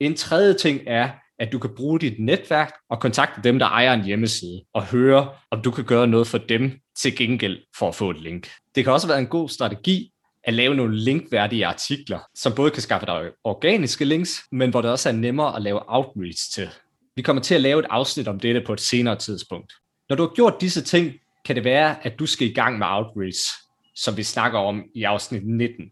En 0.00 0.16
tredje 0.16 0.54
ting 0.54 0.80
er, 0.86 1.10
at 1.38 1.52
du 1.52 1.58
kan 1.58 1.70
bruge 1.76 2.00
dit 2.00 2.14
netværk 2.18 2.72
og 2.90 3.00
kontakte 3.00 3.40
dem, 3.44 3.58
der 3.58 3.66
ejer 3.66 3.92
en 3.94 4.04
hjemmeside, 4.04 4.62
og 4.74 4.84
høre, 4.86 5.30
om 5.50 5.62
du 5.62 5.70
kan 5.70 5.84
gøre 5.84 6.06
noget 6.06 6.26
for 6.26 6.38
dem 6.38 6.72
til 6.96 7.16
gengæld 7.16 7.58
for 7.78 7.88
at 7.88 7.94
få 7.94 8.10
et 8.10 8.20
link. 8.20 8.50
Det 8.74 8.84
kan 8.84 8.92
også 8.92 9.06
være 9.06 9.18
en 9.18 9.26
god 9.26 9.48
strategi 9.48 10.12
at 10.44 10.54
lave 10.54 10.74
nogle 10.74 10.98
linkværdige 10.98 11.66
artikler, 11.66 12.18
som 12.34 12.52
både 12.54 12.70
kan 12.70 12.82
skaffe 12.82 13.06
dig 13.06 13.30
organiske 13.44 14.04
links, 14.04 14.42
men 14.52 14.70
hvor 14.70 14.80
det 14.80 14.90
også 14.90 15.08
er 15.08 15.12
nemmere 15.12 15.56
at 15.56 15.62
lave 15.62 15.80
outreach 15.86 16.52
til. 16.54 16.68
Vi 17.16 17.22
kommer 17.22 17.42
til 17.42 17.54
at 17.54 17.60
lave 17.60 17.80
et 17.80 17.86
afsnit 17.90 18.28
om 18.28 18.40
dette 18.40 18.62
på 18.66 18.72
et 18.72 18.80
senere 18.80 19.16
tidspunkt. 19.16 19.72
Når 20.08 20.16
du 20.16 20.22
har 20.22 20.34
gjort 20.34 20.60
disse 20.60 20.82
ting, 20.82 21.12
kan 21.44 21.56
det 21.56 21.64
være, 21.64 22.06
at 22.06 22.18
du 22.18 22.26
skal 22.26 22.50
i 22.50 22.52
gang 22.52 22.78
med 22.78 22.86
outreach, 22.90 23.52
som 23.94 24.16
vi 24.16 24.22
snakker 24.22 24.58
om 24.58 24.84
i 24.94 25.02
afsnit 25.02 25.42
19. 25.46 25.84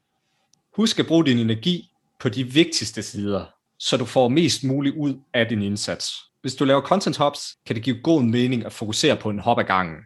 Husk 0.76 0.98
at 0.98 1.06
bruge 1.06 1.26
din 1.26 1.38
energi 1.38 1.88
på 2.20 2.28
de 2.28 2.44
vigtigste 2.44 3.02
sider, 3.02 3.46
så 3.80 3.96
du 3.96 4.04
får 4.04 4.28
mest 4.28 4.64
muligt 4.64 4.96
ud 4.96 5.14
af 5.34 5.46
din 5.46 5.62
indsats. 5.62 6.12
Hvis 6.42 6.54
du 6.54 6.64
laver 6.64 6.80
content 6.80 7.16
hops, 7.16 7.40
kan 7.66 7.76
det 7.76 7.84
give 7.84 7.96
god 8.02 8.22
mening 8.22 8.66
at 8.66 8.72
fokusere 8.72 9.16
på 9.16 9.30
en 9.30 9.38
hop 9.38 9.58
ad 9.58 9.64
gangen. 9.64 9.96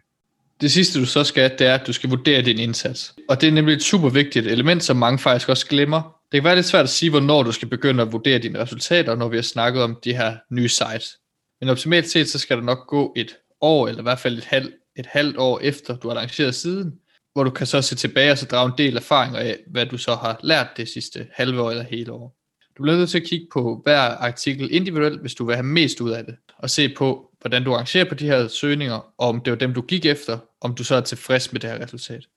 Det 0.61 0.71
sidste 0.71 0.99
du 0.99 1.05
så 1.05 1.23
skal, 1.23 1.51
det 1.59 1.67
er, 1.67 1.75
at 1.75 1.87
du 1.87 1.93
skal 1.93 2.09
vurdere 2.09 2.41
din 2.41 2.59
indsats. 2.59 3.15
Og 3.29 3.41
det 3.41 3.47
er 3.47 3.51
nemlig 3.51 3.73
et 3.73 3.83
super 3.83 4.09
vigtigt 4.09 4.47
element, 4.47 4.83
som 4.83 4.97
mange 4.97 5.19
faktisk 5.19 5.49
også 5.49 5.67
glemmer. 5.67 6.01
Det 6.31 6.37
kan 6.37 6.43
være 6.43 6.55
lidt 6.55 6.65
svært 6.65 6.83
at 6.83 6.89
sige, 6.89 7.09
hvornår 7.09 7.43
du 7.43 7.51
skal 7.51 7.67
begynde 7.67 8.03
at 8.03 8.11
vurdere 8.11 8.39
dine 8.39 8.59
resultater, 8.59 9.15
når 9.15 9.27
vi 9.27 9.37
har 9.37 9.41
snakket 9.41 9.83
om 9.83 9.97
de 10.03 10.15
her 10.15 10.37
nye 10.51 10.69
sites. 10.69 11.17
Men 11.61 11.69
optimalt 11.69 12.09
set, 12.09 12.29
så 12.29 12.39
skal 12.39 12.57
der 12.57 12.63
nok 12.63 12.87
gå 12.87 13.13
et 13.15 13.35
år, 13.61 13.87
eller 13.87 14.01
i 14.01 14.03
hvert 14.03 14.19
fald 14.19 14.37
et, 14.37 14.45
halv, 14.45 14.71
et 14.95 15.05
halvt 15.05 15.37
år 15.37 15.59
efter, 15.59 15.97
du 15.97 16.07
har 16.07 16.15
lanceret 16.15 16.55
siden, 16.55 16.93
hvor 17.33 17.43
du 17.43 17.49
kan 17.49 17.67
så 17.67 17.81
se 17.81 17.95
tilbage 17.95 18.31
og 18.31 18.37
så 18.37 18.45
drage 18.45 18.65
en 18.65 18.73
del 18.77 18.97
erfaringer 18.97 19.39
af, 19.39 19.57
hvad 19.67 19.85
du 19.85 19.97
så 19.97 20.15
har 20.15 20.39
lært 20.43 20.67
det 20.77 20.89
sidste 20.89 21.27
halve 21.33 21.61
år 21.61 21.71
eller 21.71 21.83
hele 21.83 22.11
år. 22.11 22.44
Du 22.77 22.83
bliver 22.83 22.97
nødt 22.97 23.09
til 23.09 23.19
at 23.19 23.27
kigge 23.27 23.47
på 23.53 23.81
hver 23.83 23.99
artikel 23.99 24.73
individuelt, 24.73 25.21
hvis 25.21 25.35
du 25.35 25.45
vil 25.45 25.55
have 25.55 25.65
mest 25.65 26.01
ud 26.01 26.11
af 26.11 26.25
det, 26.25 26.35
og 26.57 26.69
se 26.69 26.93
på, 26.97 27.31
hvordan 27.41 27.63
du 27.63 27.73
arrangerer 27.73 28.09
på 28.09 28.15
de 28.15 28.25
her 28.25 28.47
søgninger, 28.47 28.95
og 28.95 29.29
om 29.29 29.41
det 29.41 29.51
var 29.51 29.57
dem, 29.57 29.73
du 29.73 29.81
gik 29.81 30.05
efter, 30.05 30.39
om 30.61 30.75
du 30.75 30.83
så 30.83 30.95
er 30.95 31.01
tilfreds 31.01 31.53
med 31.53 31.61
det 31.61 31.69
her 31.69 31.81
resultat. 31.81 32.27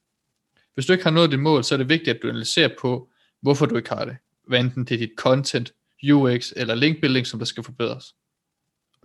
Hvis 0.75 0.87
du 0.87 0.93
ikke 0.93 1.05
har 1.05 1.11
nået 1.11 1.31
dit 1.31 1.41
mål, 1.41 1.65
så 1.65 1.75
er 1.75 1.77
det 1.77 1.89
vigtigt, 1.89 2.17
at 2.17 2.23
du 2.23 2.29
analyserer 2.29 2.69
på, 2.81 3.09
hvorfor 3.41 3.67
du 3.67 3.77
ikke 3.77 3.89
har 3.89 4.05
det. 4.05 4.17
Hvad 4.47 4.61
enten 4.61 4.85
det 4.85 4.95
er 4.95 4.99
dit 4.99 5.11
content, 5.17 5.73
UX 6.13 6.53
eller 6.57 6.75
linkbuilding, 6.75 7.27
som 7.27 7.39
der 7.39 7.47
skal 7.47 7.65
forbedres. 7.65 8.15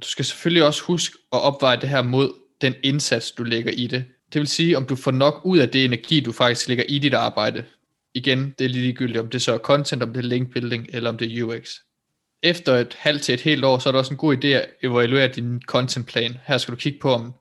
Du 0.02 0.08
skal 0.08 0.26
selvfølgelig 0.26 0.64
også 0.64 0.84
huske 0.84 1.18
at 1.34 1.42
opveje 1.42 1.82
det 1.82 1.90
her 1.90 2.02
mod 2.02 2.34
den 2.62 2.74
indsats, 2.84 3.32
du 3.32 3.44
lægger 3.44 3.72
i 3.72 3.88
det. 3.88 4.06
Det 4.34 4.40
vil 4.40 4.48
sige, 4.48 4.78
om 4.78 4.86
du 4.86 4.96
får 4.96 5.12
nok 5.12 5.42
ud 5.46 5.58
af 5.58 5.70
det 5.70 5.86
energi, 5.86 6.20
du 6.20 6.32
faktisk 6.32 6.68
lægger 6.68 6.84
i 6.88 7.00
dit 7.00 7.14
arbejde. 7.14 7.66
Igen, 8.14 8.56
det 8.60 8.66
er 8.66 8.70
ligegyldigt, 8.70 9.20
om 9.20 9.30
det 9.30 9.42
så 9.42 9.54
er 9.54 9.58
content, 9.58 10.04
om 10.04 10.14
det 10.14 10.20
er 10.20 10.28
linkbuilding, 10.28 10.88
eller 10.94 11.10
om 11.10 11.18
det 11.18 11.40
er 11.40 11.44
UX. 11.44 11.70
Efter 12.44 12.76
et 12.76 12.94
halvt 13.00 13.22
til 13.22 13.34
et 13.34 13.42
helt 13.42 13.66
år, 13.66 13.80
så 13.80 13.90
er 13.90 13.92
det 13.92 14.00
også 14.00 14.14
en 14.14 14.18
god 14.18 14.38
idé 14.38 14.48
at 14.48 14.70
evaluere 14.84 15.28
din 15.28 15.62
contentplan. 15.62 16.38
Her 16.46 16.58
skal 16.58 16.72
du 16.72 16.78
kigge 16.78 17.00
på, 17.00 17.14
om 17.14 17.34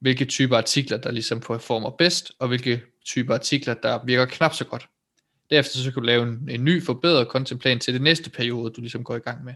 hvilke 0.00 0.24
typer 0.24 0.56
artikler, 0.56 0.96
der 0.96 1.10
ligesom 1.10 1.40
performer 1.40 1.90
bedst, 1.90 2.32
og 2.38 2.48
hvilke 2.48 2.82
typer 3.06 3.34
artikler, 3.34 3.74
der 3.74 4.04
virker 4.04 4.24
knap 4.24 4.54
så 4.54 4.64
godt. 4.64 4.88
Derefter 5.50 5.78
så 5.78 5.92
kan 5.92 6.02
du 6.02 6.06
lave 6.06 6.22
en, 6.22 6.48
en 6.50 6.64
ny 6.64 6.82
forbedret 6.82 7.26
contentplan 7.26 7.80
til 7.80 7.94
det 7.94 8.02
næste 8.02 8.30
periode, 8.30 8.72
du 8.72 8.80
ligesom 8.80 9.04
går 9.04 9.16
i 9.16 9.18
gang 9.18 9.44
med. 9.44 9.54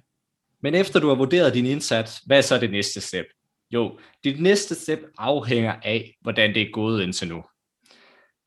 Men 0.62 0.75
efter 0.75 1.00
du 1.00 1.09
har 1.09 1.14
vurderet 1.14 1.54
din 1.54 1.66
indsats, 1.66 2.23
hvad 2.26 2.38
er 2.38 2.42
så 2.42 2.59
det 2.59 2.71
næste 2.71 3.00
step? 3.00 3.26
Jo, 3.71 3.99
dit 4.25 4.40
næste 4.40 4.75
step 4.75 5.00
afhænger 5.19 5.75
af, 5.83 6.16
hvordan 6.21 6.54
det 6.54 6.62
er 6.62 6.71
gået 6.73 7.02
indtil 7.02 7.28
nu. 7.28 7.45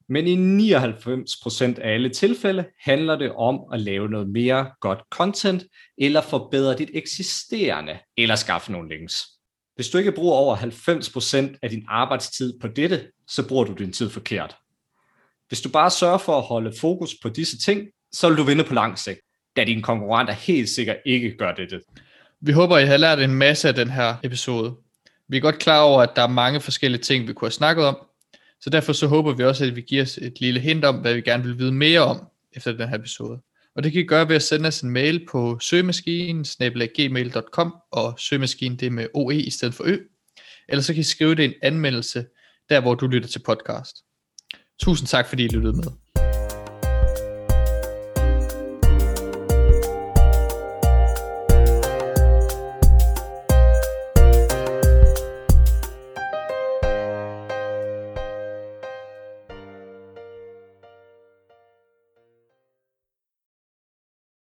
Men 0.10 0.28
i 0.28 0.36
99% 0.74 1.82
af 1.82 1.94
alle 1.94 2.10
tilfælde 2.10 2.66
handler 2.82 3.16
det 3.16 3.32
om 3.32 3.60
at 3.74 3.80
lave 3.80 4.10
noget 4.10 4.30
mere 4.30 4.72
godt 4.82 5.00
content, 5.12 5.64
eller 5.98 6.22
forbedre 6.22 6.76
dit 6.78 6.90
eksisterende, 6.94 8.00
eller 8.18 8.36
skaffe 8.36 8.72
nogle 8.72 8.98
links. 8.98 9.24
Hvis 9.76 9.90
du 9.90 9.98
ikke 9.98 10.12
bruger 10.12 10.36
over 10.36 10.56
90% 10.56 11.60
af 11.62 11.70
din 11.70 11.86
arbejdstid 11.88 12.60
på 12.60 12.68
dette, 12.68 13.08
så 13.28 13.48
bruger 13.48 13.64
du 13.64 13.74
din 13.74 13.94
tid 13.94 14.10
forkert. 14.10 14.56
Hvis 15.48 15.62
du 15.62 15.70
bare 15.70 15.92
sørger 15.92 16.18
for 16.18 16.38
at 16.38 16.44
holde 16.44 16.74
fokus 16.80 17.16
på 17.22 17.30
disse 17.30 17.58
ting, 17.58 17.88
så 18.12 18.30
vil 18.30 18.38
du 18.38 18.44
vinde 18.44 18.64
på 18.64 18.74
lang 18.74 19.00
sigt, 19.00 19.20
da 19.56 19.64
dine 19.64 19.82
konkurrenter 19.82 20.34
helt 20.34 20.70
sikkert 20.70 20.98
ikke 21.06 21.38
gør 21.38 21.54
dette. 21.54 21.82
Vi 22.42 22.52
håber, 22.52 22.78
I 22.78 22.86
har 22.86 22.98
lært 22.98 23.20
en 23.20 23.36
masse 23.36 23.68
af 23.68 23.74
den 23.74 23.90
her 23.90 24.16
episode. 24.24 24.76
Vi 25.28 25.38
er 25.38 25.42
godt 25.42 25.60
klar 25.60 25.82
over, 25.82 26.02
at 26.02 26.10
der 26.16 26.22
er 26.22 26.28
mange 26.28 26.62
forskellige 26.62 27.02
ting, 27.02 27.28
vi 27.28 27.34
kunne 27.34 27.46
have 27.46 27.52
snakket 27.52 27.86
om, 27.86 27.98
så 28.64 28.70
derfor 28.70 28.94
så 28.94 29.08
håber 29.08 29.34
vi 29.34 29.44
også, 29.44 29.66
at 29.66 29.76
vi 29.76 29.82
giver 29.82 30.04
os 30.04 30.18
et 30.18 30.40
lille 30.40 30.60
hint 30.60 30.86
om, 30.86 30.96
hvad 30.96 31.14
vi 31.14 31.22
gerne 31.22 31.44
vil 31.44 31.60
vide 31.60 31.72
mere 31.72 32.00
om 32.00 32.28
efter 32.54 32.72
den 32.72 32.90
her 32.90 32.98
episode. 32.98 33.40
Og 33.76 33.84
det 33.84 33.92
kan 33.92 34.02
I 34.02 34.06
gøre 34.06 34.30
ved 34.30 34.36
at 34.36 34.44
sende 34.44 34.68
os 34.68 34.82
en 34.82 34.90
mail 34.90 35.26
på 35.32 35.60
søgemaskinen 35.60 36.46
gmail.com 36.96 37.76
og 37.92 38.20
søgemaskinen 38.20 38.80
det 38.80 38.86
er 38.86 38.92
med 38.92 39.08
OE 39.14 39.36
i 39.36 39.50
stedet 39.50 39.74
for 39.74 39.84
Ø. 39.84 39.98
Eller 40.70 40.82
så 40.82 40.94
kan 40.94 41.00
I 41.00 41.04
skrive 41.04 41.36
det 41.36 41.44
i 41.44 41.46
en 41.46 41.54
anmeldelse, 41.62 42.26
der 42.70 42.82
hvor 42.82 42.96
du 42.96 43.08
lytter 43.08 43.30
til 43.30 43.40
podcast. 43.40 43.98
Tusind 44.80 45.08
tak 45.08 45.28
fordi 45.28 45.46
I 45.46 45.48
lyttede 45.48 45.74
med. 45.74 46.03